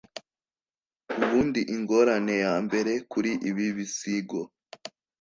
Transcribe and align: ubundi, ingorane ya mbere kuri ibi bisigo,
ubundi, 1.21 1.61
ingorane 1.75 2.35
ya 2.45 2.53
mbere 2.65 2.93
kuri 3.11 3.31
ibi 3.49 3.65
bisigo, 3.77 4.39